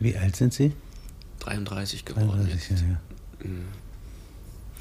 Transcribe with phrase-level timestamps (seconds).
[0.00, 0.72] Wie alt sind Sie?
[1.40, 2.28] 33 geworden.
[2.28, 2.96] 33, ja, ja.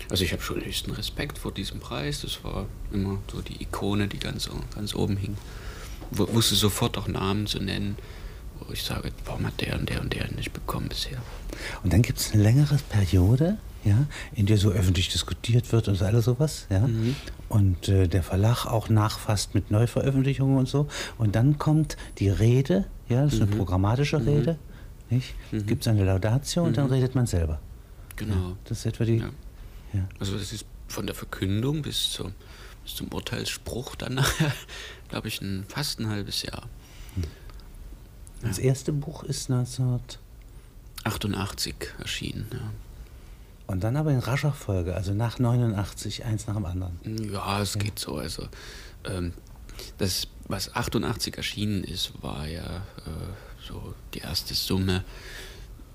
[0.09, 2.21] Also ich habe schon höchsten Respekt vor diesem Preis.
[2.21, 5.38] Das war immer so die Ikone, die ganz, ganz oben hing.
[6.12, 7.98] W wusste sofort auch Namen zu nennen,
[8.60, 11.18] wo ich sage, warum hat der und der und der nicht bekommen bisher.
[11.84, 15.96] Und dann gibt es eine längere Periode, ja, in der so öffentlich diskutiert wird und
[15.96, 16.88] so alles sowas, ja.
[17.49, 20.88] Und äh, der Verlag auch nachfasst mit Neuveröffentlichungen und so.
[21.18, 24.58] Und dann kommt die Rede, ja, das ist eine programmatische Rede,
[25.12, 25.35] nicht?
[25.52, 27.59] Gibt es eine Laudatio und dann redet man selber.
[28.16, 28.58] Genau.
[28.66, 29.18] Das ist etwa die.
[29.18, 29.30] Ja.
[29.94, 30.08] Ja.
[30.20, 32.34] Also das ist von der Verkündung bis zum,
[32.84, 34.52] bis zum Urteilsspruch dann nachher,
[35.09, 36.63] glaube ich, ein, fast ein halbes Jahr.
[38.41, 39.99] Das erste Buch ist 19.
[41.04, 42.71] 88 erschienen, ja.
[43.66, 46.99] Und dann aber in rascher Folge, also nach 89, eins nach dem anderen.
[47.32, 48.16] Ja, es geht so.
[48.16, 48.48] Also
[49.04, 49.34] ähm,
[49.98, 55.03] das, was 88 erschienen ist, war ja äh, so die erste Summe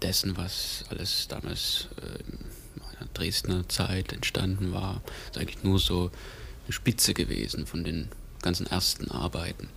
[0.02, 2.38] dessen, was alles damals äh, in
[2.80, 5.02] meiner Dresdner Zeit entstanden war.
[5.30, 6.10] ist eigentlich nur so
[6.64, 8.08] eine Spitze gewesen von den
[8.42, 9.68] ganzen ersten Arbeiten.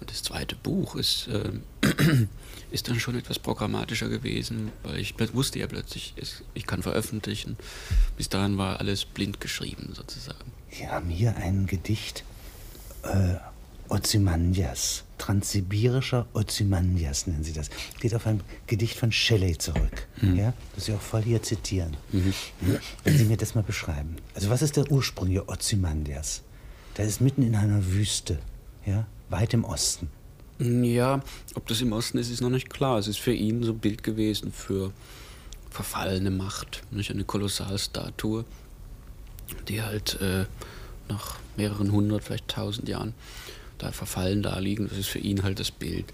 [0.00, 1.62] Und das zweite Buch ist, ähm,
[2.70, 6.14] ist dann schon etwas programmatischer gewesen, weil ich wusste ja plötzlich,
[6.54, 7.56] ich kann veröffentlichen.
[8.16, 10.52] Bis dahin war alles blind geschrieben sozusagen.
[10.70, 12.24] Wir haben hier ein Gedicht
[13.02, 13.36] äh,
[13.88, 17.70] Ozymandias, transsibirischer Ozymandias nennen sie das.
[18.00, 21.96] Geht auf ein Gedicht von Shelley zurück, ja, das Sie auch voll hier zitieren.
[23.04, 24.16] Wenn Sie mir das mal beschreiben.
[24.34, 26.42] Also was ist der Ursprung hier Ozymandias?
[26.96, 28.38] Der ist mitten in einer Wüste,
[28.84, 30.08] ja, weit im Osten.
[30.58, 31.20] Ja,
[31.54, 32.98] ob das im Osten ist, ist noch nicht klar.
[32.98, 34.92] Es ist für ihn so ein Bild gewesen für
[35.70, 36.82] verfallene Macht.
[36.90, 38.46] Nicht eine Kolossalstatue,
[39.68, 40.46] die halt äh,
[41.08, 43.12] nach mehreren hundert, vielleicht tausend Jahren
[43.78, 44.88] da verfallen da liegen.
[44.88, 46.06] Das ist für ihn halt das Bild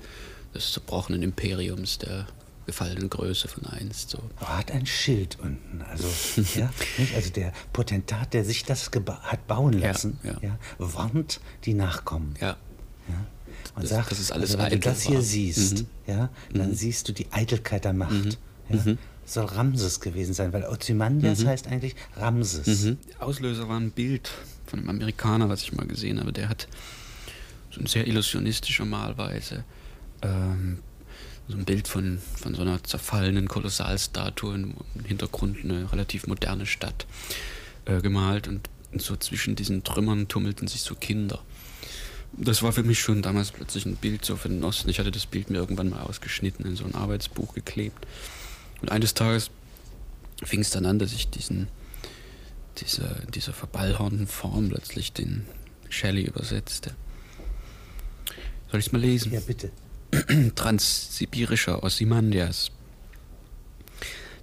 [0.55, 2.27] des zerbrochenen Imperiums, der
[2.67, 4.11] gefallenen Größe von einst.
[4.11, 4.19] So.
[4.41, 6.07] Er hat ein Schild unten, also,
[6.59, 6.71] ja,
[7.15, 8.91] also der Potentat, der sich das
[9.23, 10.37] hat bauen lassen, ja.
[10.43, 12.35] ja, warnt die Nachkommen.
[12.41, 12.57] Ja?
[13.75, 15.23] Und Das- sagt, das ist alles also, wenn du das hier war.
[15.23, 15.87] siehst, Mhm.
[16.07, 18.39] ja, dann siehst du die Eitelkeit der Macht.
[18.69, 18.77] Ja?
[19.25, 22.85] Das soll Ramses gewesen sein, weil Ozymandias heißt eigentlich Ramses.
[22.85, 22.99] Mhm.
[23.19, 24.31] Auslöser war ein Bild
[24.67, 26.33] von einem Amerikaner, was ich mal gesehen habe.
[26.33, 26.69] Der hat
[27.73, 29.65] so in sehr illusionistischer Malweise
[30.23, 30.79] ähm,
[31.49, 34.75] so ein Bild von, von so einer zerfallenen Kolossalstatue im
[35.05, 37.07] Hintergrund eine relativ moderne Stadt
[37.85, 41.43] äh, gemalt und, so zwischen diesen Trümmern tummelten sich so Kinder.
[42.35, 44.91] Das war für mich schon damals plötzlich ein Bild so für den Osten.
[44.91, 48.07] Ich hatte das Bild mir irgendwann mal ausgeschnitten, in so ein Arbeitsbuch geklebt.
[48.83, 49.51] Und eines Tages
[50.43, 51.69] fing es dann an, dass ich diesen,
[52.83, 55.47] dieser, dieser verballhornten Form plötzlich den
[55.89, 56.95] Shelley übersetzte.
[58.73, 59.33] Soll ich es mal lesen?
[59.33, 59.71] Ja, bitte.
[60.55, 62.71] Transsibirischer Ozymandias.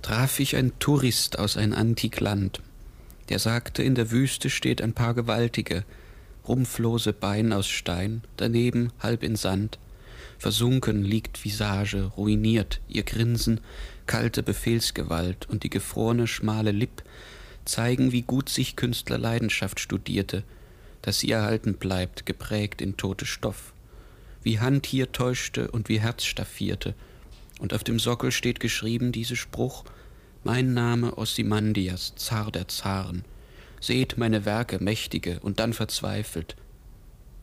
[0.03, 2.61] Traf ich ein Tourist aus ein Antikland,
[3.29, 5.83] der sagte, in der Wüste steht ein paar gewaltige,
[6.47, 9.79] rumpflose Bein aus Stein, daneben halb in Sand,
[10.37, 13.61] versunken liegt Visage, ruiniert, ihr Grinsen,
[14.05, 17.01] kalte Befehlsgewalt und die gefrorene schmale Lipp
[17.65, 20.43] zeigen, wie gut sich Künstler Leidenschaft studierte,
[21.01, 23.73] dass sie erhalten bleibt, geprägt in tote Stoff
[24.43, 26.95] wie Hand hier täuschte und wie Herz staffierte.
[27.59, 29.83] Und auf dem Sockel steht geschrieben diese Spruch,
[30.43, 33.25] mein Name Ozymandias, Zar der Zaren.
[33.81, 36.55] Seht meine Werke, mächtige, und dann verzweifelt.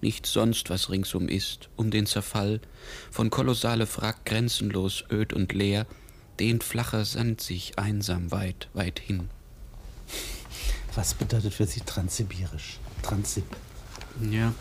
[0.01, 2.61] Nichts sonst, was ringsum ist, um den Zerfall,
[3.11, 5.87] von kolossale Wrack grenzenlos, öd und leer,
[6.39, 9.31] dehnt flacher Sand sich einsam weit, weit hin.
[10.95, 12.79] Was bedeutet für Sie transsibirisch?
[13.03, 13.45] Transsib.
[14.31, 14.55] Ja.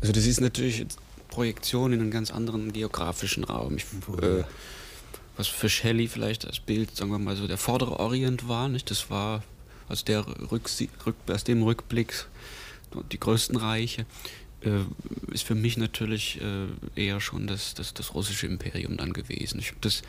[0.00, 0.98] Also das ist natürlich jetzt
[1.32, 3.78] Projektion in einen ganz anderen geografischen Raum.
[3.78, 3.84] Ich,
[4.20, 4.44] äh,
[5.38, 8.90] was für Shelley vielleicht als Bild, sagen wir mal so, der vordere Orient war, nicht?
[8.90, 9.42] Das war
[9.88, 12.26] aus, der Rücksie Rück aus dem Rückblick
[13.10, 14.04] die größten Reiche,
[14.60, 14.80] äh,
[15.32, 16.66] ist für mich natürlich äh,
[17.02, 19.58] eher schon das, das, das russische Imperium dann gewesen.
[19.58, 20.02] Ich habe das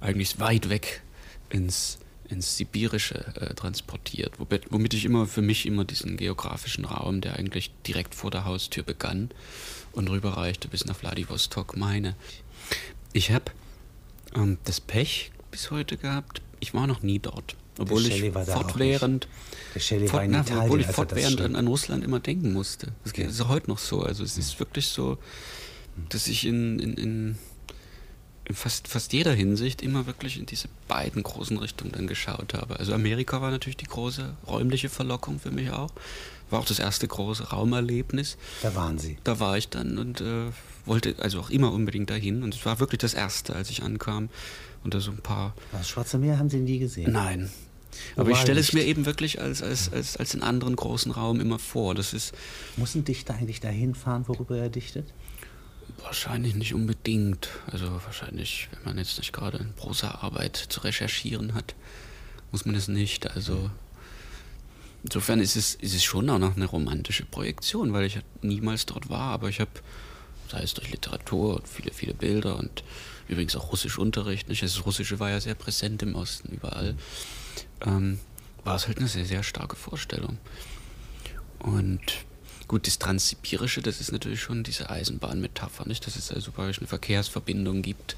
[0.00, 1.02] eigentlich weit weg
[1.50, 1.98] ins,
[2.28, 7.70] ins Sibirische äh, transportiert, womit, ich immer für mich immer diesen geografischen Raum, der eigentlich
[7.86, 9.30] direkt vor der Haustür begann
[9.92, 12.14] und rüberreichte bis nach Vladivostok, meine.
[13.12, 13.46] Ich habe
[14.34, 17.56] ähm, das Pech bis heute gehabt, ich war noch nie dort.
[17.78, 19.28] Obwohl ich fortwährend,
[20.08, 22.92] fort, na, Italien, obwohl ich als das fortwährend an, an Russland immer denken musste.
[23.04, 23.24] Das Okay.
[23.26, 24.02] ist auch heute noch so.
[24.02, 25.16] Also es ist wirklich so,
[26.08, 27.38] dass ich in, in, in
[28.48, 32.78] in fast, fast jeder Hinsicht immer wirklich in diese beiden großen Richtungen dann geschaut habe.
[32.78, 35.90] Also Amerika war natürlich die große räumliche Verlockung für mich auch.
[36.50, 38.38] War auch das erste große Raumerlebnis.
[38.62, 39.18] Da waren Sie.
[39.24, 40.46] Da war ich dann und äh,
[40.86, 42.42] wollte also auch immer unbedingt dahin.
[42.42, 44.30] Und es war wirklich das erste, als ich ankam.
[44.82, 45.54] Und da so ein paar.
[45.72, 47.12] Das Schwarze Meer haben Sie nie gesehen?
[47.12, 47.50] Nein.
[48.16, 51.40] Aber ich stelle es mir eben wirklich als, als, als, als einen anderen großen Raum
[51.40, 51.94] immer vor.
[51.94, 52.32] Das ist.
[52.76, 55.12] Muss ein Dichter eigentlich dahin fahren, worüber er dichtet?
[56.02, 57.48] Wahrscheinlich nicht unbedingt.
[57.66, 61.74] Also wahrscheinlich, wenn man jetzt nicht gerade eine Prosa-Arbeit zu recherchieren hat,
[62.52, 63.30] muss man es nicht.
[63.30, 63.70] Also
[65.02, 69.08] insofern ist es, ist es schon auch noch eine romantische Projektion, weil ich niemals dort
[69.08, 69.70] war, aber ich habe,
[70.50, 72.84] sei es durch Literatur und viele, viele Bilder und
[73.28, 74.62] übrigens auch Russischunterricht, nicht?
[74.62, 76.96] Das Russische war ja sehr präsent im Osten überall,
[77.84, 78.18] ähm,
[78.64, 80.38] war es halt eine sehr, sehr starke Vorstellung.
[81.58, 82.00] Und
[82.68, 86.06] Gut, das Transsibirische, das ist natürlich schon diese Eisenbahnmetapher, nicht?
[86.06, 88.16] Dass es also praktisch eine Verkehrsverbindung gibt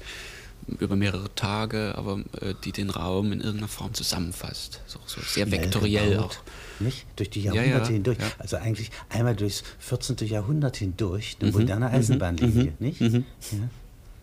[0.79, 4.81] über mehrere Tage, aber äh, die den Raum in irgendeiner Form zusammenfasst.
[4.85, 6.35] So, so sehr vektoriell auch.
[6.79, 7.05] Nicht?
[7.15, 8.17] Durch die Jahrhunderte ja, ja, hindurch.
[8.19, 8.31] Ja.
[8.37, 10.17] Also eigentlich einmal durchs 14.
[10.27, 13.01] Jahrhundert hindurch, eine mhm, moderne mhm, Eisenbahnlinie, mhm, nicht?
[13.01, 13.25] Mhm.
[13.51, 13.69] Ja.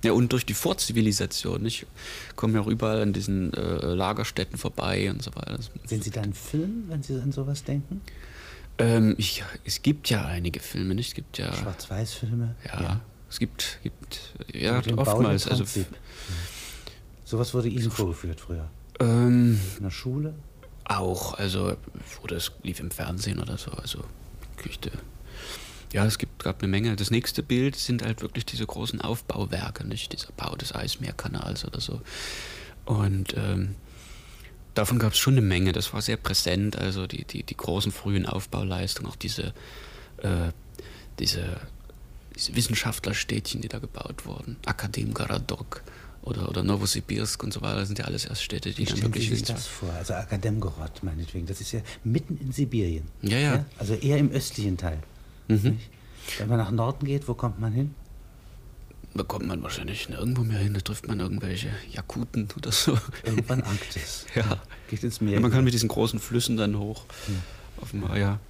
[0.04, 1.66] Ja, und durch die Vorzivilisation.
[1.66, 1.84] Ich
[2.36, 5.58] komme ja auch überall an diesen äh, Lagerstätten vorbei und so weiter.
[5.86, 8.00] Sehen Sie da einen Film, wenn Sie an sowas denken?
[8.78, 11.08] Ähm, ich, es gibt ja einige Filme, nicht?
[11.08, 11.52] Es gibt ja.
[11.52, 12.54] Schwarz-Weiß-Filme?
[12.64, 15.48] Ja, ja, Es gibt, gibt ja, oftmals.
[15.48, 15.64] Also,
[17.24, 18.70] Sowas wurde Ihnen vorgeführt früher?
[19.00, 20.34] Ähm, In der Schule?
[20.84, 21.76] Auch, also,
[22.22, 24.04] oder es lief im Fernsehen oder so, also,
[24.56, 24.90] Küchte.
[25.92, 26.96] Ja, es gibt gerade eine Menge.
[26.96, 30.12] Das nächste Bild sind halt wirklich diese großen Aufbauwerke, nicht?
[30.12, 32.00] Dieser Bau des Eismeerkanals oder so.
[32.84, 33.74] Und ähm,
[34.78, 35.72] davon gab es schon eine Menge.
[35.72, 39.52] Das war sehr präsent, also die, die, die großen frühen Aufbauleistungen, auch diese,
[40.18, 40.52] äh,
[41.18, 41.60] diese,
[42.36, 44.56] diese Wissenschaftlerstädtchen, die da gebaut wurden.
[44.64, 45.82] Akadem Garadok
[46.22, 49.02] oder, oder Novosibirsk und so weiter, das sind ja alles erst Städte, die Wie dann
[49.02, 49.30] wirklich...
[49.30, 49.92] Wie sich das vor?
[49.92, 53.04] Also Akademgorod meinetwegen, das ist ja mitten in Sibirien.
[53.22, 53.54] Ja, ja.
[53.56, 53.64] ja?
[53.78, 55.00] Also eher im östlichen Teil.
[55.48, 55.78] Mhm.
[56.38, 57.94] Wenn man nach Norden geht, wo kommt man hin?
[59.14, 60.74] Bekommt man wahrscheinlich nirgendwo mehr hin.
[60.74, 62.98] Da trifft man irgendwelche Jakuten oder so.
[63.24, 64.26] Irgendwann Arktis.
[64.34, 64.60] ja.
[64.88, 65.34] Geht ins Meer.
[65.34, 67.04] Ja, man kann mit diesen großen Flüssen dann hoch.
[67.28, 67.82] Ja.
[67.82, 68.40] Auf dem, ja.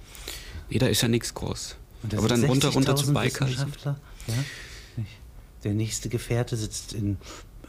[0.69, 1.75] Nee, da ist ja nichts groß.
[2.15, 3.49] Aber dann runter, runter zu Baikal.
[3.51, 3.95] Ja?
[5.63, 7.17] Der nächste Gefährte sitzt in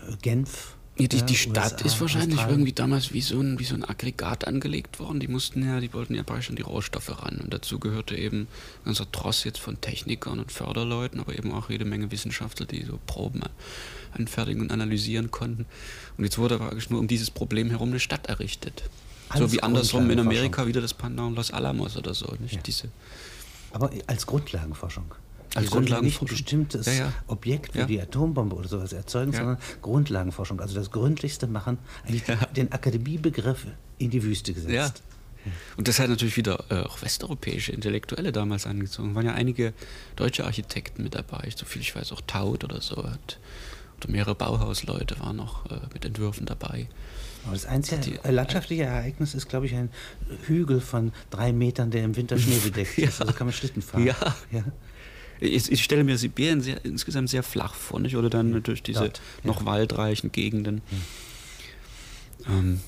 [0.08, 2.54] äh, Genf ja, die, die Stadt USA, ist wahrscheinlich Australien.
[2.54, 5.20] irgendwie damals wie so, ein, wie so ein Aggregat angelegt worden.
[5.20, 7.38] Die mussten ja, die wollten ja praktisch an die Rohstoffe ran.
[7.42, 8.48] Und dazu gehörte eben
[8.84, 12.98] unser Tross jetzt von Technikern und Förderleuten, aber eben auch jede Menge Wissenschaftler, die so
[13.06, 13.42] Proben
[14.12, 15.66] anfertigen und analysieren konnten.
[16.16, 18.82] Und jetzt wurde praktisch nur um dieses Problem herum eine Stadt errichtet.
[19.28, 22.34] Alles so wie andersrum in Amerika wieder das Pendant Los Alamos oder so.
[22.40, 22.54] Nicht?
[22.54, 22.60] Ja.
[22.62, 22.88] Diese
[23.72, 25.14] aber als Grundlagenforschung
[25.54, 27.12] als Grundlagen nicht ein bestimmtes ja, ja.
[27.26, 27.86] Objekt wie ja.
[27.86, 30.60] die Atombombe oder sowas erzeugen, sondern Grundlagenforschung.
[30.60, 32.22] Also das Gründlichste machen, eigentlich
[32.56, 33.66] den Akademiebegriff
[33.98, 35.02] in die Wüste gesetzt.
[35.76, 39.10] Und das hat natürlich wieder äh, auch westeuropäische Intellektuelle damals angezogen.
[39.10, 39.72] Es waren ja einige
[40.16, 41.48] deutsche Architekten mit dabei.
[41.54, 42.96] So viel ich weiß, auch Taut oder so.
[42.96, 43.38] Hat,
[43.96, 46.88] oder mehrere Bauhausleute waren noch äh, mit Entwürfen dabei.
[47.44, 49.90] Aber das einzige die, äh, landschaftliche Ereignis ist, glaube ich, ein
[50.46, 53.20] Hügel von drei Metern, der im Winter Schnee bedeckt ist.
[53.20, 54.06] Also kann man Schlitten fahren.
[54.06, 54.16] Ja.
[54.50, 54.64] ja.
[55.40, 58.16] Ich, ich stelle mir Sibirien sehr, insgesamt sehr flach vor, nicht?
[58.16, 59.10] Oder dann natürlich diese ja.
[59.44, 60.82] noch waldreichen Gegenden.
[62.46, 62.52] Ja.
[62.52, 62.80] Ähm,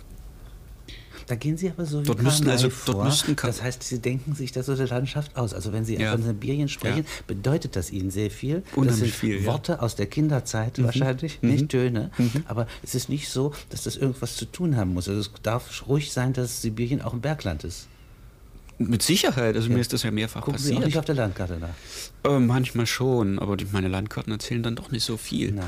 [1.26, 2.94] da gehen Sie aber so wie dort müssten also vor.
[2.94, 5.54] Dort müssten das heißt, Sie denken sich da so eine Landschaft aus.
[5.54, 6.12] Also wenn Sie ja.
[6.12, 7.24] von Sibirien sprechen, ja.
[7.26, 8.62] bedeutet das Ihnen sehr viel.
[8.74, 9.78] Unheimlich das sind viel, Worte ja.
[9.80, 10.84] aus der Kinderzeit mhm.
[10.84, 11.50] wahrscheinlich, mhm.
[11.50, 12.10] nicht Töne.
[12.18, 12.44] Mhm.
[12.46, 15.08] Aber es ist nicht so, dass das irgendwas zu tun haben muss.
[15.08, 17.88] Also es darf ruhig sein, dass Sibirien auch ein Bergland ist.
[18.88, 19.74] Mit Sicherheit, also ja.
[19.74, 20.76] mir ist das ja mehrfach Gucken passiert.
[20.76, 22.30] Sie auch nicht auf der Landkarte nach?
[22.30, 25.60] Äh, manchmal schon, aber die, meine Landkarten erzählen dann doch nicht so viel.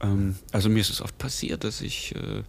[0.00, 2.42] Ähm, also mir ist es oft passiert, dass ich, äh,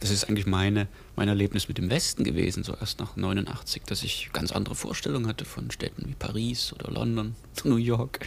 [0.00, 4.02] das ist eigentlich meine, mein Erlebnis mit dem Westen gewesen, so erst nach 89, dass
[4.02, 8.20] ich ganz andere Vorstellungen hatte von Städten wie Paris oder London, New York.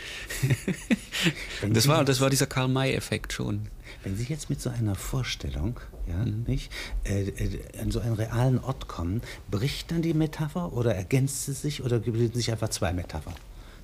[1.70, 3.68] das, war, das war dieser Karl-May-Effekt schon.
[4.08, 6.46] Wenn Sie jetzt mit so einer Vorstellung ja, mhm.
[6.48, 6.72] nicht,
[7.04, 9.22] äh, äh, an so einen realen Ort kommen,
[9.52, 13.34] bricht dann die Metapher oder ergänzt sie sich oder bilden sich einfach zwei Metaphern,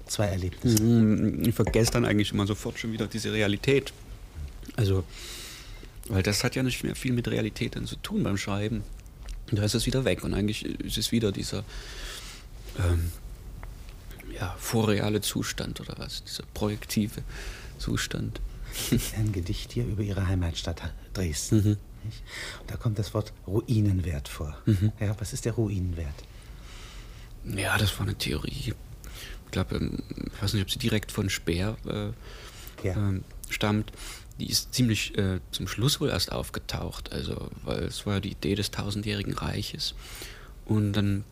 [0.06, 0.82] zwei Erlebnisse?
[0.82, 1.44] Mhm.
[1.50, 3.92] Ich vergesse dann eigentlich immer sofort schon wieder diese Realität.
[4.78, 5.04] Also,
[6.08, 8.82] weil das hat ja nicht mehr viel mit Realität dann zu tun beim Schreiben.
[9.52, 11.66] Und da ist es wieder weg und eigentlich ist es wieder dieser
[12.80, 13.12] ähm,
[14.40, 17.24] ja, vorreale Zustand oder was, dieser projektive
[17.78, 18.40] Zustand
[19.18, 20.82] ein Gedicht hier über Ihre Heimatstadt
[21.14, 21.64] Dresden.
[21.64, 21.78] Mhm.
[22.68, 24.58] Da kommt das Wort Ruinenwert vor.
[24.66, 24.92] Mhm.
[25.00, 26.24] Ja, was ist der Ruinenwert?
[27.46, 28.74] Ja, das war eine Theorie.
[29.46, 30.00] Ich glaube, ähm,
[30.34, 32.96] ich weiß nicht, ob sie direkt von Speer äh, ja.
[32.96, 33.92] ähm, stammt.
[34.40, 38.32] die ist ziemlich äh, zum Schluss wohl erst aufgetaucht, also weil es war ja die
[38.32, 39.94] Idee des tausendjährigen Reiches.
[40.66, 41.24] Und dann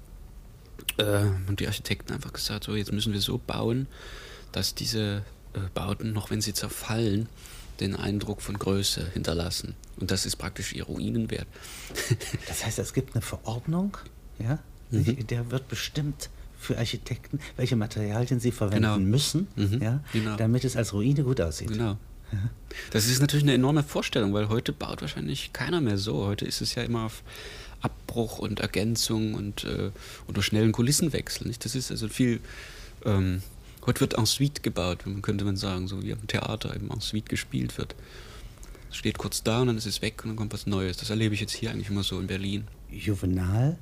[0.97, 3.87] äh, haben die Architekten einfach gesagt, so jetzt müssen wir so bauen,
[4.51, 5.23] dass diese
[5.73, 7.27] Bauten, noch wenn sie zerfallen,
[7.79, 9.75] den Eindruck von Größe hinterlassen.
[9.99, 11.47] Und das ist praktisch ihr Ruinenwert.
[12.47, 13.97] das heißt, es gibt eine Verordnung,
[14.39, 14.59] ja,
[14.91, 15.27] mhm.
[15.27, 16.29] der wird bestimmt
[16.59, 18.99] für Architekten, welche Materialien sie verwenden genau.
[18.99, 19.81] müssen, mhm.
[19.81, 20.35] ja, genau.
[20.37, 21.69] damit es als Ruine gut aussieht.
[21.69, 21.97] Genau.
[22.91, 26.25] Das ist natürlich eine enorme Vorstellung, weil heute baut wahrscheinlich keiner mehr so.
[26.25, 27.23] Heute ist es ja immer auf
[27.81, 29.91] Abbruch und Ergänzung und äh,
[30.27, 31.47] unter schnellen Kulissenwechsel.
[31.47, 31.65] Nicht?
[31.65, 32.39] Das ist also viel.
[33.03, 33.41] Ähm,
[33.85, 37.29] heute wird en suite gebaut, könnte man sagen, so wie am Theater eben en suite
[37.29, 37.95] gespielt wird.
[38.89, 40.97] Es steht kurz da und dann ist es weg und dann kommt was Neues.
[40.97, 42.67] Das erlebe ich jetzt hier eigentlich immer so in Berlin.
[42.89, 43.77] Juvenal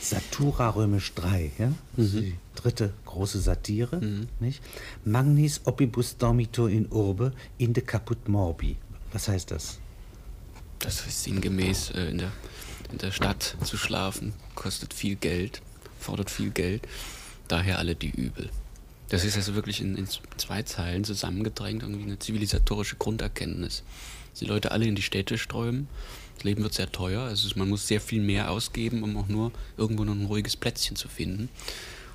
[0.00, 1.72] Satura römisch 3, ja?
[1.96, 2.20] Mhm.
[2.20, 3.96] die dritte große Satire.
[3.96, 4.28] Mhm.
[4.40, 4.62] Nicht?
[5.04, 8.76] Magnis opibus dormito in urbe inde caput morbi.
[9.12, 9.78] Was heißt das?
[10.78, 12.32] Das ist sinngemäß, äh, in, der,
[12.92, 15.60] in der Stadt zu schlafen, kostet viel Geld,
[15.98, 16.86] fordert viel Geld,
[17.48, 18.50] daher alle die Übel.
[19.08, 23.82] Das ist also wirklich in, in zwei Zeilen zusammengedrängt, irgendwie eine zivilisatorische Grunderkenntnis.
[24.30, 25.88] Dass die Leute alle in die Städte strömen
[26.38, 29.50] das Leben wird sehr teuer, also man muss sehr viel mehr ausgeben, um auch nur
[29.76, 31.48] irgendwo noch ein ruhiges Plätzchen zu finden.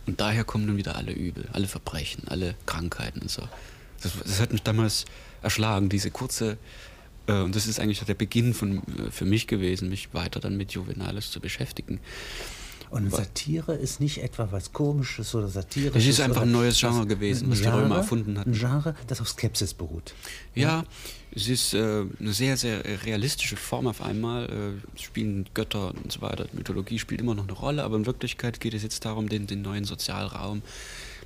[0.05, 3.41] Und daher kommen dann wieder alle Übel, alle Verbrechen, alle Krankheiten und so.
[4.01, 5.03] Das, das hat mich damals
[5.41, 6.57] erschlagen, diese kurze,
[7.27, 10.55] äh, und das ist eigentlich der Beginn von, äh, für mich gewesen, mich weiter dann
[10.55, 11.99] mit Juvenalis zu beschäftigen.
[12.93, 15.97] Und Satire ist nicht etwa was Komisches oder Satire.
[15.97, 18.51] Es ist einfach ein neues Genre gewesen, was Genre, die Römer erfunden hatten.
[18.51, 20.13] Ein Genre, das auf Skepsis beruht.
[20.53, 20.85] Ja, ja.
[21.35, 24.45] es ist äh, eine sehr, sehr realistische Form auf einmal.
[24.45, 26.45] Äh, spielen Götter und so weiter.
[26.53, 29.63] Mythologie spielt immer noch eine Rolle, aber in Wirklichkeit geht es jetzt darum, den, den
[29.63, 30.61] neuen Sozialraum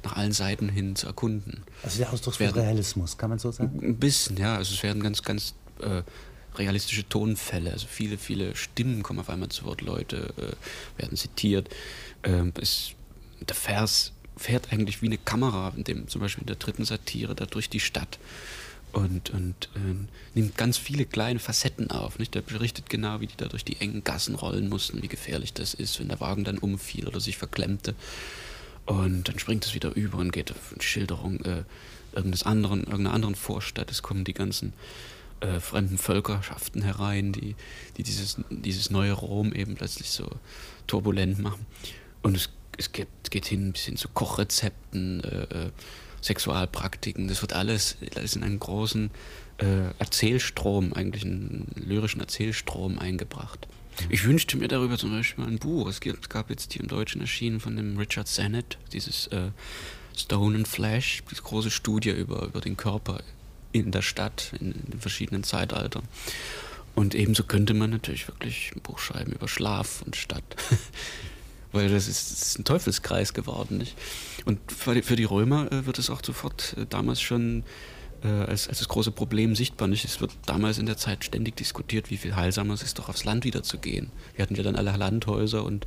[0.06, 1.64] nach allen Seiten hin zu erkunden.
[1.84, 3.78] Also der Ausdruck von Realismus, kann man so sagen?
[3.84, 4.56] Ein bisschen, ja.
[4.56, 6.02] Also es werden ganz, ganz äh,
[6.60, 7.72] realistische Tonfälle.
[7.72, 11.70] Also viele, viele Stimmen kommen auf einmal zu Wort, Leute äh, werden zitiert.
[12.24, 12.92] Ähm, es,
[13.42, 17.36] der Vers fährt eigentlich wie eine Kamera, in dem zum Beispiel in der dritten Satire
[17.36, 18.20] da durch die Stadt
[18.94, 19.80] und, und äh,
[20.34, 22.20] nimmt ganz viele kleine Facetten auf.
[22.20, 22.36] Nicht?
[22.36, 25.74] Der berichtet genau, wie die da durch die engen Gassen rollen mussten, wie gefährlich das
[25.74, 27.96] ist, wenn der Wagen dann umfiel oder sich verklemmte.
[28.86, 31.64] Und dann springt es wieder über und geht auf eine Schilderung äh,
[32.14, 33.92] irgendeines anderen, irgendeiner anderen Vorstadt.
[33.92, 34.74] Es kommen die ganzen
[35.39, 37.56] äh, fremden Völkerschaften herein, die,
[37.98, 40.27] die dieses, dieses neue Rom eben plötzlich so
[40.88, 41.65] turbulent machen.
[42.22, 45.72] Und es, es geht, geht hin bis hin zu Kochrezepten, äh, äh,
[46.22, 47.27] Sexualpraktiken.
[47.27, 49.12] Das wird alles, alles in einen großen
[49.60, 53.67] äh, Erzählstrom, eigentlich einen lyrischen Erzählstrom eingebracht.
[54.10, 55.88] Ich wünschte mir darüber zum Beispiel mal ein Buch.
[55.88, 59.50] Es gab jetzt hier im Deutschen erschienen von dem Richard Sennett, dieses äh,
[60.15, 63.22] Stone and Flash, diese große Studie über, über den Körper
[63.79, 66.03] in der Stadt, in, in verschiedenen Zeitaltern.
[66.96, 70.43] Und ebenso könnte man natürlich wirklich ein Buch schreiben über Schlaf und Stadt.
[71.72, 73.77] Weil das ist, das ist, ein Teufelskreis geworden.
[73.77, 73.96] Nicht?
[74.46, 77.63] Und für die, für die Römer äh, wird es auch sofort äh, damals schon
[78.24, 79.88] äh, als, als das große Problem sichtbar.
[79.88, 80.05] Nicht?
[80.05, 83.25] Es wird damals in der Zeit ständig diskutiert, wie viel heilsamer es ist, doch aufs
[83.25, 84.12] Land wieder zu gehen.
[84.36, 85.86] Wir hatten ja dann alle Landhäuser und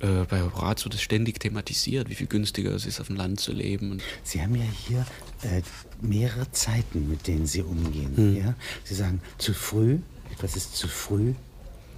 [0.00, 3.40] äh, bei Horaz wird es ständig thematisiert, wie viel günstiger es ist, auf dem Land
[3.40, 3.98] zu leben.
[4.22, 5.06] Sie haben ja hier
[5.42, 5.62] äh,
[6.00, 8.16] mehrere Zeiten, mit denen Sie umgehen.
[8.16, 8.36] Hm.
[8.36, 8.54] Ja?
[8.84, 9.98] Sie sagen, zu früh,
[10.32, 11.34] etwas ist zu früh,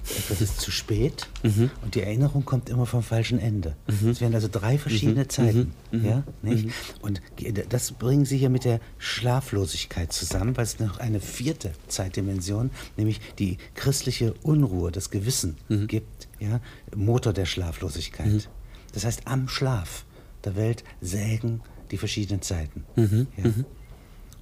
[0.04, 1.70] etwas ist zu spät mhm.
[1.82, 3.76] und die Erinnerung kommt immer vom falschen Ende.
[3.86, 4.10] Mhm.
[4.10, 5.28] Es werden also drei verschiedene mhm.
[5.28, 5.72] Zeiten.
[5.92, 5.98] Mhm.
[6.00, 6.04] Mhm.
[6.04, 6.66] Ja, nicht?
[6.66, 6.72] Mhm.
[7.02, 7.22] Und
[7.68, 13.20] das bringen Sie hier mit der Schlaflosigkeit zusammen, weil es noch eine vierte Zeitdimension, nämlich
[13.38, 15.56] die christliche Unruhe, das Gewissen
[15.86, 16.60] gibt, ja?
[16.94, 18.48] Motor der Schlaflosigkeit.
[18.92, 20.04] Das heißt, am Schlaf
[20.44, 22.84] der Welt sägen die verschiedenen Zeiten.
[23.36, 23.44] Ja?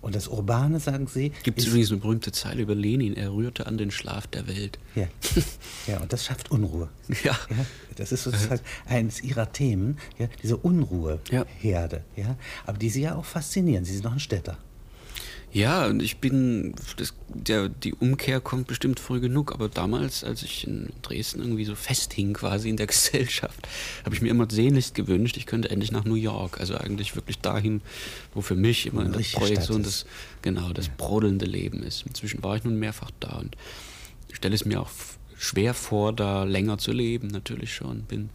[0.02, 1.30] Und das Urbane, sagen Sie.
[1.42, 4.78] Gibt es übrigens eine berühmte Zeile über Lenin, er rührte an den Schlaf der Welt.
[4.94, 5.08] Ja,
[5.86, 6.88] ja und das schafft Unruhe.
[7.22, 7.32] Ja.
[7.50, 7.66] ja
[7.96, 12.04] das ist sozusagen eines Ihrer Themen, ja, diese Unruheherde.
[12.16, 12.22] Ja.
[12.22, 12.36] ja.
[12.64, 13.84] Aber die Sie ja auch faszinieren.
[13.84, 14.56] Sie sind noch ein Städter.
[15.52, 20.44] Ja, und ich bin, das, der, die Umkehr kommt bestimmt früh genug, aber damals, als
[20.44, 23.66] ich in Dresden irgendwie so festhing quasi in der Gesellschaft,
[24.04, 27.40] habe ich mir immer sehnlichst gewünscht, ich könnte endlich nach New York, also eigentlich wirklich
[27.40, 27.80] dahin,
[28.32, 30.06] wo für mich immer in der Projektion das,
[30.42, 30.92] genau, das ja.
[30.96, 32.06] brodelnde Leben ist.
[32.06, 33.56] Inzwischen war ich nun mehrfach da und
[34.32, 34.90] stelle es mir auch
[35.36, 38.02] schwer vor, da länger zu leben, natürlich schon.
[38.02, 38.30] Bin,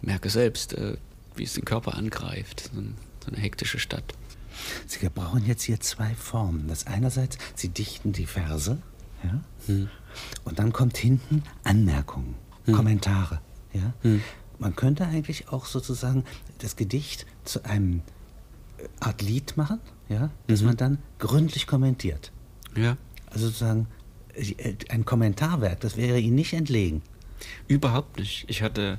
[0.00, 0.96] merke selbst, äh,
[1.36, 4.14] wie es den Körper angreift, so, so eine hektische Stadt.
[4.86, 6.68] Sie gebrauchen jetzt hier zwei Formen.
[6.68, 8.78] Das einerseits, Sie dichten die Verse,
[9.22, 9.40] ja?
[9.66, 9.88] Hm.
[10.44, 12.74] und dann kommt hinten Anmerkungen, hm.
[12.74, 13.40] Kommentare.
[13.72, 13.92] Ja?
[14.02, 14.22] Hm.
[14.58, 16.24] Man könnte eigentlich auch sozusagen
[16.58, 18.02] das Gedicht zu einem
[18.78, 22.32] äh, Art Lied machen, ja, dass man dann gründlich kommentiert.
[22.76, 22.96] Ja.
[23.26, 23.86] Also sozusagen
[24.34, 27.02] äh, ein Kommentarwerk, das wäre Ihnen nicht entlegen.
[27.66, 28.44] Überhaupt nicht.
[28.48, 28.98] Ich hatte,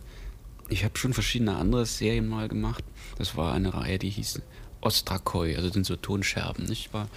[0.69, 2.83] ich habe schon verschiedene andere Serien mal gemacht.
[3.17, 4.41] Das war eine Reihe, die hieß
[4.81, 6.65] Ostrakoi, also sind so Tonscherben.
[6.65, 6.93] Nicht?
[6.93, 7.07] War,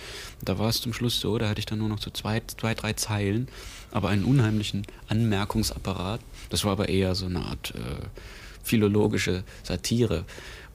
[0.42, 2.74] da war es zum Schluss so, da hatte ich dann nur noch so zwei, zwei,
[2.74, 3.48] drei Zeilen,
[3.90, 6.20] aber einen unheimlichen Anmerkungsapparat.
[6.50, 8.06] Das war aber eher so eine Art äh,
[8.62, 10.24] philologische Satire.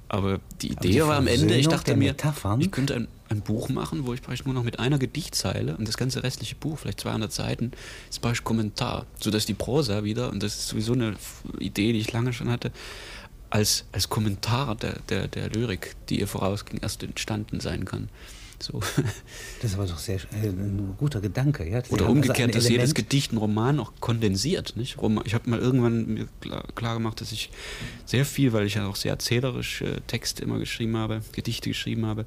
[0.09, 2.61] Aber die Idee die war am Ende, ich dachte mir, Metaphern?
[2.61, 5.85] ich könnte ein, ein Buch machen, wo ich praktisch nur noch mit einer Gedichtzeile und
[5.87, 7.71] das ganze restliche Buch, vielleicht 200 Seiten,
[8.09, 11.15] ist praktisch Kommentar, sodass die Prosa wieder, und das ist sowieso eine
[11.59, 12.71] Idee, die ich lange schon hatte,
[13.49, 18.09] als, als Kommentar der, der, der Lyrik, die ihr vorausging, erst entstanden sein kann.
[18.59, 18.79] So.
[19.61, 21.67] Das ist aber doch sehr äh, ein guter Gedanke.
[21.69, 21.79] Ja?
[21.89, 24.75] Oder also umgekehrt, ein dass jedes Gedicht einen Roman auch kondensiert.
[24.75, 24.97] Nicht?
[25.25, 27.49] Ich habe mal irgendwann mir klar, klar gemacht, dass ich
[28.05, 32.25] sehr viel, weil ich ja auch sehr erzählerische Texte immer geschrieben habe, Gedichte geschrieben habe,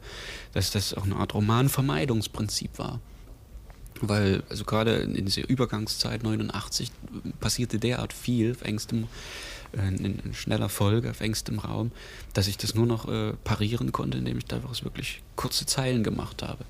[0.52, 3.00] dass das auch eine Art Romanvermeidungsprinzip war.
[4.00, 6.90] Weil, also gerade in dieser Übergangszeit 89
[7.40, 9.06] passierte derart viel auf engstem, äh,
[9.72, 11.92] in, in schneller Folge, auf engstem Raum,
[12.32, 16.42] dass ich das nur noch äh, parieren konnte, indem ich daraus wirklich kurze Zeilen gemacht
[16.42, 16.64] habe.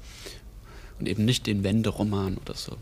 [0.98, 2.76] Und eben nicht den Wenderoman oder so.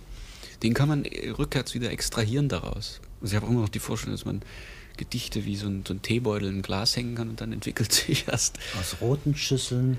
[0.63, 3.01] Den kann man äh, rückwärts wieder extrahieren daraus.
[3.21, 4.43] Also ich habe immer noch die Vorstellung, dass man
[4.97, 8.27] Gedichte wie so ein, so ein Teebeutel im Glas hängen kann und dann entwickelt sich
[8.27, 8.59] erst.
[8.81, 9.99] Aus roten Schüsseln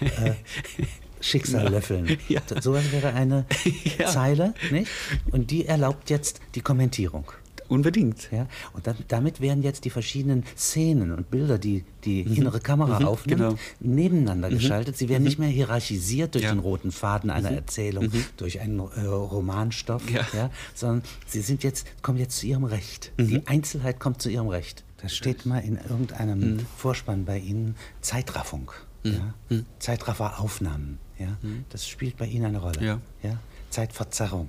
[0.00, 0.32] äh,
[1.22, 2.18] Schicksal löffeln.
[2.28, 2.42] Ja.
[2.46, 3.46] So- Sowas wäre eine
[3.98, 4.06] Ja.
[4.08, 4.90] Zeile, nicht?
[5.30, 7.32] Und die erlaubt jetzt die Kommentierung.
[7.68, 8.30] Unbedingt.
[8.32, 8.46] Ja?
[8.72, 13.06] Und dann, damit werden jetzt die verschiedenen Szenen und Bilder, die die innere Kamera Mhm,
[13.06, 13.54] aufnimmt, genau.
[13.80, 14.96] nebeneinander geschaltet.
[14.96, 16.52] Sie werden nicht mehr hierarchisiert durch Ja.
[16.54, 16.58] Mhm.
[16.58, 20.50] den roten Faden einer Erzählung, durch einen äh, Romanstoff, Ja.
[20.74, 23.12] sondern sie sind jetzt, kommen jetzt zu ihrem Recht.
[23.16, 23.26] Mhm.
[23.28, 24.84] Die Einzelheit kommt zu ihrem Recht.
[25.02, 26.66] Da steht mal in irgendeinem Mhm.
[26.76, 28.70] Vorspann bei Ihnen Zeitraffung.
[29.04, 29.34] Ja?
[29.78, 30.98] Zeitrafferaufnahmen.
[31.18, 31.36] Ja?
[31.70, 32.84] Das spielt bei Ihnen eine Rolle.
[32.84, 33.00] Ja.
[33.22, 33.38] Ja?
[33.70, 34.48] Zeitverzerrung,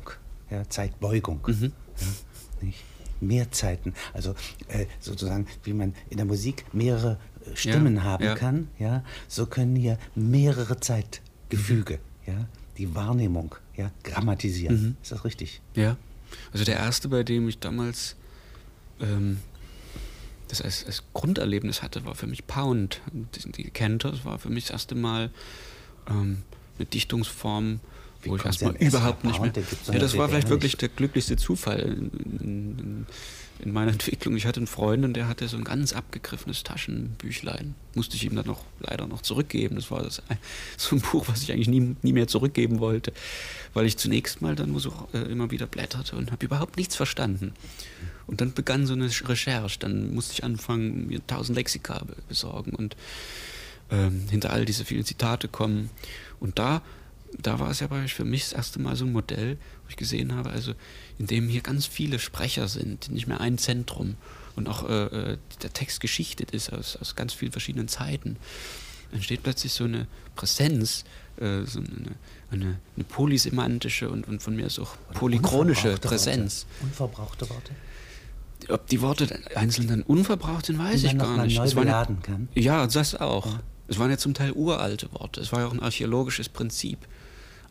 [0.49, 0.67] ja?
[0.69, 1.39] Zeitbeugung.
[1.47, 1.71] Mhm.
[1.99, 2.07] Ja?
[2.61, 2.83] Nicht?
[3.19, 4.35] Mehr Zeiten, also
[4.67, 8.35] äh, sozusagen, wie man in der Musik mehrere äh, Stimmen Ja, haben ja.
[8.35, 12.47] kann, ja, so können hier mehrere Zeitgefüge, ja,
[12.77, 14.81] die Wahrnehmung, ja, grammatisieren.
[14.81, 14.97] Mhm.
[15.01, 15.61] Ist das richtig?
[15.75, 15.97] Ja.
[16.51, 18.15] Also der erste, bei dem ich damals
[18.99, 19.39] ähm,
[20.47, 23.01] das als, als Grunderlebnis hatte, war für mich Pound.
[23.11, 25.29] Die, die kennt das war für mich das erste Mal
[26.09, 26.43] ähm,
[26.77, 27.79] eine Dichtungsform,
[28.29, 29.51] wo ich erstmal überhaupt nicht mehr.
[29.91, 32.11] Ja, das war vielleicht wirklich der glücklichste Zufall in,
[32.41, 33.05] in,
[33.59, 34.35] in meiner Entwicklung.
[34.37, 37.75] Ich hatte einen Freund und der hatte so ein ganz abgegriffenes Taschenbüchlein.
[37.95, 39.75] Musste ich ihm dann noch leider noch zurückgeben.
[39.75, 40.21] Das war das,
[40.77, 43.13] so ein Buch, was ich eigentlich nie, nie mehr zurückgeben wollte,
[43.73, 46.95] weil ich zunächst mal dann nur so äh, immer wieder blätterte und habe überhaupt nichts
[46.95, 47.53] verstanden.
[48.27, 49.79] Und dann begann so eine Recherche.
[49.79, 52.95] Dann musste ich anfangen, mir tausend Lexika be- besorgen und
[53.89, 55.89] ähm, hinter all diese vielen Zitate kommen.
[56.41, 56.81] Und da,
[57.41, 59.95] da war es ja bei- für mich das erste Mal so ein Modell, wo ich
[59.97, 60.73] gesehen habe, also
[61.19, 64.15] in dem hier ganz viele Sprecher sind, nicht mehr ein Zentrum
[64.55, 68.37] und auch äh, äh, der Text geschichtet ist aus, aus ganz vielen verschiedenen Zeiten.
[69.11, 71.05] Entsteht plötzlich so eine Präsenz,
[71.37, 72.15] äh, so eine,
[72.51, 76.65] eine, eine polysemantische und, und von mir aus auch polychronische Unverbrauchte Präsenz.
[76.79, 76.83] Worte.
[76.85, 77.71] Unverbrauchte Worte?
[78.69, 81.57] Ob die Worte einzeln dann unverbraucht sind, weiß ich gar nicht.
[81.59, 82.49] Es waren ja- kann.
[82.55, 83.59] Ja, das auch.
[83.87, 85.39] Es waren ja zum Teil uralte Worte.
[85.39, 86.97] Es war ja auch ein archäologisches Prinzip.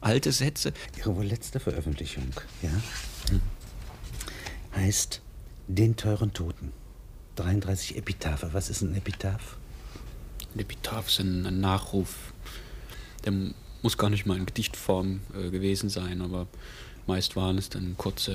[0.07, 0.73] Alte Sätze.
[0.97, 2.31] Ihre wohl letzte Veröffentlichung,
[2.63, 2.71] ja,
[4.77, 5.21] heißt
[5.67, 6.73] Den teuren Toten.
[7.35, 8.51] 33 Epitaphe.
[8.53, 9.57] Was ist ein Epitaph?
[10.55, 12.33] Ein Epitaph ist ein, ein Nachruf.
[13.25, 13.33] Der
[13.83, 16.47] muss gar nicht mal in Gedichtform äh, gewesen sein, aber
[17.09, 18.35] meist waren es dann kurze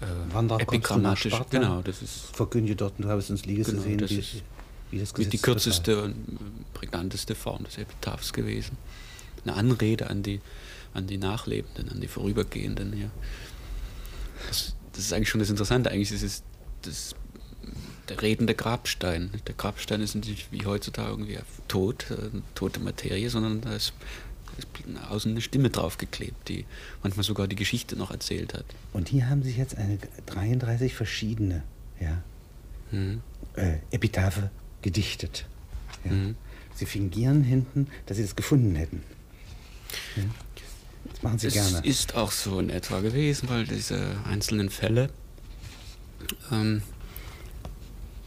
[0.00, 1.30] äh, Wanderer epigrammatische.
[1.30, 1.58] Sparta?
[1.58, 4.42] Genau, das ist Verkünde dort, du hast uns Lieges Genau, gesehen, das wie, ist
[4.92, 8.78] wie das mit Gesetz die kürzeste und äh, prägnanteste Form des Epitaphs gewesen.
[9.44, 10.40] Eine Anrede an die,
[10.96, 13.10] an die Nachlebenden, an die Vorübergehenden hier.
[14.48, 15.90] Das, das ist eigentlich schon das Interessante.
[15.90, 16.42] Eigentlich ist es
[16.82, 17.14] das,
[18.08, 19.30] der redende Grabstein.
[19.46, 23.92] Der Grabstein ist nicht wie heutzutage irgendwie tot, äh, tote Materie, sondern da ist,
[24.58, 24.68] ist
[25.10, 26.64] außen eine Stimme draufgeklebt, die
[27.02, 28.64] manchmal sogar die Geschichte noch erzählt hat.
[28.92, 31.62] Und hier haben Sie jetzt eine 33 verschiedene
[32.00, 32.22] ja,
[32.92, 33.20] Mhm.
[33.56, 34.50] äh, Epitaphe
[34.82, 35.46] gedichtet.
[36.04, 36.12] Ja.
[36.12, 36.36] Mhm.
[36.74, 39.02] Sie fingieren hinten, dass Sie das gefunden hätten.
[40.16, 40.22] Ja.
[41.12, 41.80] Das machen Sie es gerne.
[41.84, 45.10] ist auch so in etwa gewesen, weil diese einzelnen Fälle
[46.50, 46.82] ähm,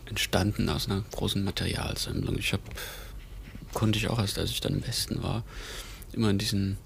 [0.06, 2.38] entstanden aus einer großen Materialsammlung.
[2.38, 2.64] Ich habe,
[3.74, 5.44] konnte ich auch erst, als ich dann im Westen war,
[6.14, 6.78] immer in diesen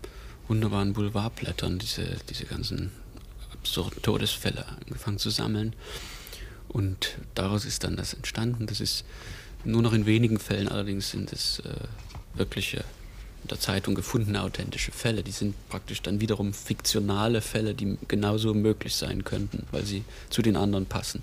[0.48, 2.92] wunderbaren Boulevardblättern diese, diese ganzen
[3.54, 5.74] absurden Todesfälle angefangen zu sammeln.
[6.68, 8.66] Und daraus ist dann das entstanden.
[8.66, 9.06] Das ist
[9.64, 11.76] nur noch in wenigen Fällen allerdings sind es äh,
[12.34, 12.84] wirkliche
[13.44, 15.24] in der Zeitung gefundene authentische Fälle.
[15.24, 20.42] Die sind praktisch dann wiederum fiktionale Fälle, die genauso möglich sein könnten, weil sie zu
[20.42, 21.22] den anderen passen.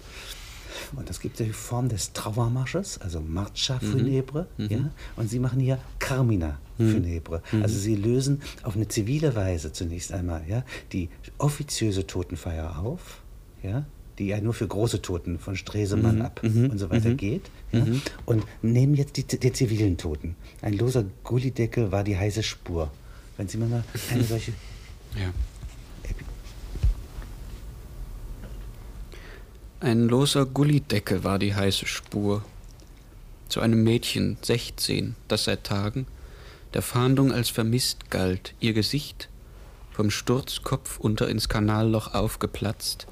[0.97, 4.47] Und es gibt die Form des Trauermarsches, also Marcha Funebre.
[4.57, 4.69] Mhm.
[4.69, 4.91] Ja?
[5.17, 6.93] Und Sie machen hier Carmina mhm.
[6.93, 7.43] Funebre.
[7.53, 7.63] Mhm.
[7.63, 13.23] Also Sie lösen auf eine zivile Weise zunächst einmal ja, die offiziöse Totenfeier auf.
[13.63, 13.85] Ja?
[14.19, 16.23] Die ja nur für große Toten von Stresemann mhm.
[16.23, 16.71] ab mhm.
[16.71, 17.17] und so weiter mhm.
[17.17, 17.51] geht.
[17.73, 17.85] Ja?
[17.85, 18.03] Mhm.
[18.27, 20.37] Und nehmen jetzt die, die zivilen Toten.
[20.63, 22.91] Ein loser Gullideckel war die heiße Spur.
[23.37, 24.53] Wenn Sie mir mal eine solche...
[25.19, 25.33] Ja.
[29.81, 32.45] Ein loser Gullideckel war die heiße Spur.
[33.49, 36.07] Zu einem Mädchen, 16, das seit Tagen
[36.75, 39.29] der Fahndung als vermisst galt, ihr Gesicht,
[39.91, 43.07] vom Sturzkopf unter ins Kanalloch aufgeplatzt,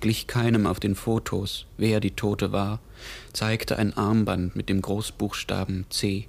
[0.00, 2.80] glich keinem auf den Fotos, wer die Tote war,
[3.32, 6.28] zeigte ein Armband mit dem Großbuchstaben C.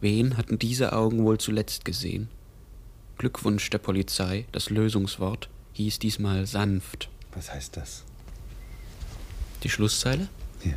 [0.00, 2.28] Wen hatten diese Augen wohl zuletzt gesehen?
[3.18, 7.08] Glückwunsch der Polizei, das Lösungswort hieß diesmal sanft.
[7.34, 8.04] Was heißt das?
[9.62, 10.28] Die Schlusszeile?
[10.64, 10.72] Ja.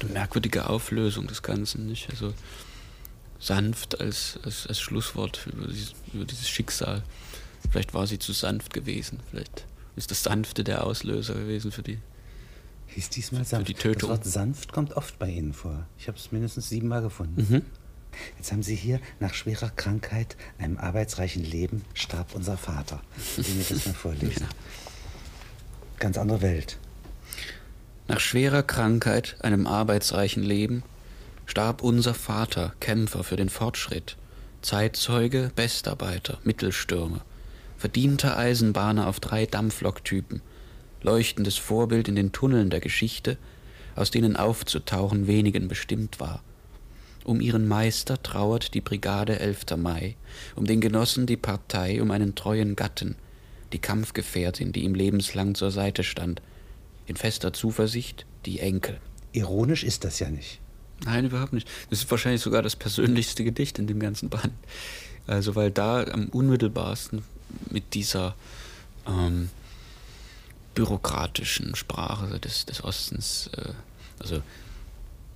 [0.00, 2.10] Eine merkwürdige Auflösung des Ganzen, nicht?
[2.10, 2.34] Also
[3.38, 7.02] sanft als, als, als Schlusswort über dieses, über dieses Schicksal.
[7.70, 9.20] Vielleicht war sie zu sanft gewesen.
[9.30, 9.66] Vielleicht
[9.96, 11.98] ist das Sanfte der Auslöser gewesen für die,
[12.88, 13.66] Hieß diesmal sanft.
[13.66, 14.10] Für die Tötung.
[14.10, 15.86] Das Wort sanft kommt oft bei Ihnen vor.
[15.98, 17.46] Ich habe es mindestens siebenmal gefunden.
[17.48, 17.62] Mhm.
[18.38, 23.02] Jetzt haben Sie hier nach schwerer Krankheit, einem arbeitsreichen Leben, starb unser Vater.
[23.36, 24.42] Ich mir das mal vorlesen.
[24.42, 24.48] Ja.
[25.98, 26.78] Ganz andere Welt.
[28.08, 30.82] Nach schwerer Krankheit, einem arbeitsreichen Leben,
[31.44, 34.16] starb unser Vater, Kämpfer für den Fortschritt,
[34.62, 37.20] Zeitzeuge, Bestarbeiter, Mittelstürmer,
[37.86, 40.42] verdienter Eisenbahner auf drei Dampfloktypen,
[41.02, 43.38] leuchtendes Vorbild in den Tunneln der Geschichte,
[43.94, 46.42] aus denen aufzutauchen wenigen bestimmt war.
[47.22, 49.76] Um ihren Meister trauert die Brigade 11.
[49.76, 50.16] Mai,
[50.56, 53.14] um den Genossen die Partei, um einen treuen Gatten,
[53.72, 56.42] die Kampfgefährtin, die ihm lebenslang zur Seite stand,
[57.06, 58.98] in fester Zuversicht die Enkel.
[59.30, 60.58] Ironisch ist das ja nicht.
[61.04, 61.68] Nein, überhaupt nicht.
[61.88, 64.54] Das ist wahrscheinlich sogar das persönlichste Gedicht in dem ganzen Band.
[65.28, 67.22] Also, weil da am unmittelbarsten
[67.70, 68.34] mit dieser
[69.06, 69.50] ähm,
[70.74, 73.70] bürokratischen Sprache des, des Ostens, äh,
[74.20, 74.42] also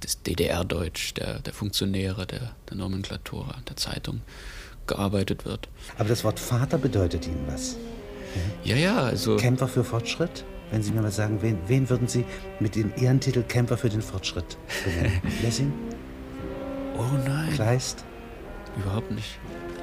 [0.02, 4.22] des DDR-Deutsch, der, der Funktionäre, der, der Nomenklatura, der Zeitung
[4.86, 5.68] gearbeitet wird.
[5.98, 7.76] Aber das Wort Vater bedeutet Ihnen was?
[8.64, 9.36] Ja, ja, also.
[9.36, 10.44] Kämpfer für Fortschritt?
[10.70, 12.24] Wenn Sie mir mal sagen, wen, wen würden Sie
[12.60, 15.20] mit dem Ehrentitel Kämpfer für den Fortschritt benennen?
[15.42, 15.72] Lessing?
[16.96, 17.52] Oh nein.
[17.54, 18.04] Kleist?
[18.76, 19.38] Überhaupt nicht.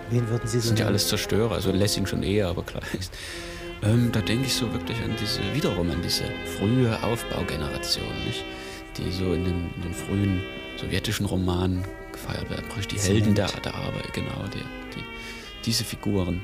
[0.10, 3.13] Wen würden Sie so sind ja alles Zerstörer, also Lessing schon eher, aber Kleist.
[3.84, 6.24] Ähm, da denke ich so wirklich an diese, wiederum an diese
[6.58, 8.43] frühe Aufbaugeneration, nicht?
[8.98, 10.41] Die so in den, in den frühen
[10.78, 12.65] sowjetischen Romanen gefeiert werden.
[12.70, 15.04] Praktisch die Helden der, der Arbeit, genau, die, die,
[15.63, 16.43] diese Figuren.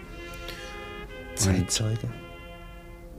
[1.36, 2.08] Zeitzeuge.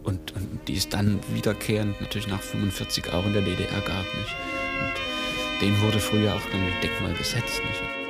[0.04, 4.36] Und, und, die ist dann wiederkehrend natürlich nach 45 auch in der DDR gab, nicht?
[4.80, 8.03] Und denen wurde früher auch ein Denkmal gesetzt, nicht?